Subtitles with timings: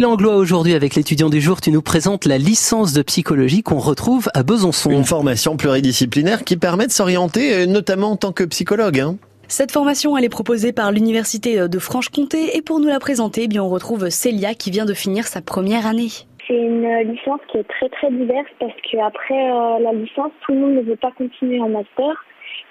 [0.00, 4.28] Langlois, aujourd'hui, avec l'étudiant du jour, tu nous présentes la licence de psychologie qu'on retrouve
[4.32, 4.92] à Besançon.
[4.92, 9.00] Une formation pluridisciplinaire qui permet de s'orienter, euh, notamment en tant que psychologue.
[9.00, 9.16] Hein.
[9.48, 13.48] Cette formation, elle est proposée par l'Université de Franche-Comté et pour nous la présenter, eh
[13.48, 16.10] bien, on retrouve Célia qui vient de finir sa première année.
[16.46, 20.60] C'est une licence qui est très très diverse parce qu'après euh, la licence, tout le
[20.60, 22.24] monde ne veut pas continuer en master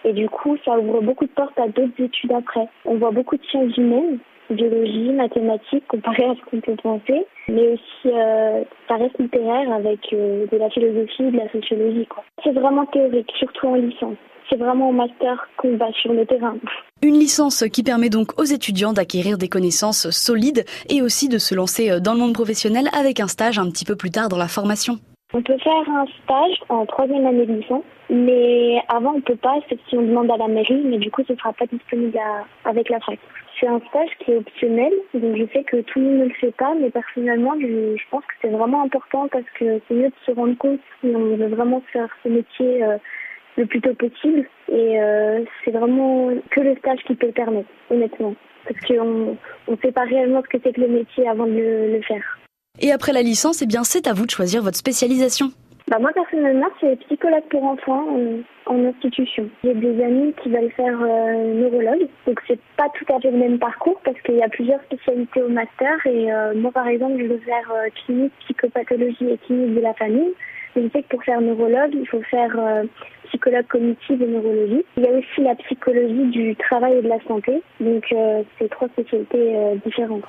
[0.05, 2.69] et du coup, ça ouvre beaucoup de portes à d'autres études après.
[2.85, 4.19] On voit beaucoup de sciences humaines
[4.49, 9.99] biologie, mathématiques, comparé à ce qu'on peut penser, mais aussi euh, ça reste littéraire avec
[10.13, 12.07] euh, de la philosophie, de la sociologie.
[12.43, 14.17] C'est vraiment théorique, surtout en licence.
[14.49, 16.55] C'est vraiment au master qu'on va sur le terrain.
[17.01, 21.53] Une licence qui permet donc aux étudiants d'acquérir des connaissances solides et aussi de se
[21.53, 24.37] lancer euh, dans le monde professionnel avec un stage un petit peu plus tard dans
[24.37, 24.95] la formation.
[25.33, 29.59] On peut faire un stage en troisième année de licence, mais avant on peut pas,
[29.69, 32.17] sauf si on demande à la mairie, mais du coup ce sera pas disponible
[32.65, 33.19] avec la fac.
[33.59, 36.33] C'est un stage qui est optionnel, donc je sais que tout le monde ne le
[36.35, 40.13] fait pas, mais personnellement, je, pense que c'est vraiment important parce que c'est mieux de
[40.25, 42.97] se rendre compte si on veut vraiment faire ce métier euh,
[43.57, 44.47] le plus tôt possible.
[44.71, 48.35] Et euh, c'est vraiment que le stage qui peut le permettre, honnêtement.
[48.67, 51.93] Parce qu'on ne sait pas réellement ce que c'est que le métier avant de le,
[51.93, 52.37] le faire.
[52.79, 55.51] Et après la licence, eh bien, c'est à vous de choisir votre spécialisation.
[55.89, 58.05] Bah moi personnellement c'est psychologue pour enfants
[58.65, 59.49] en, institution.
[59.63, 63.37] J'ai des amis qui veulent faire euh, neurologue, donc c'est pas tout à fait le
[63.37, 67.15] même parcours parce qu'il y a plusieurs spécialités au master et euh, moi par exemple
[67.19, 70.33] je veux faire euh, clinique, psychopathologie et clinique de la famille.
[70.75, 72.83] Mais je sais que pour faire neurologue il faut faire euh,
[73.47, 74.83] psychologue cognitive et neurologie.
[74.97, 78.03] Il y a aussi la psychologie du travail et de la santé, donc
[78.59, 80.23] c'est trois spécialités différentes.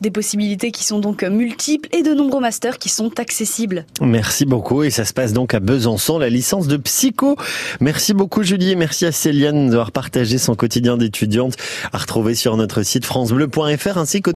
[0.00, 3.84] Des possibilités qui sont donc multiples et de nombreux masters qui sont accessibles.
[4.00, 7.36] Merci beaucoup et ça se passe donc à Besançon, la licence de psycho.
[7.80, 11.56] Merci beaucoup Julie et merci à Céliane d'avoir partagé son quotidien d'étudiante
[11.92, 14.28] à retrouver sur notre site francebleu.fr ainsi que